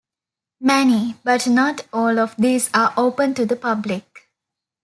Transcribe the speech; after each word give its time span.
Many, 0.59 1.17
but 1.23 1.45
not 1.45 1.85
all, 1.93 2.17
of 2.17 2.35
these 2.35 2.71
are 2.73 2.91
open 2.97 3.35
to 3.35 3.45
the 3.45 3.55
public. 3.55 4.31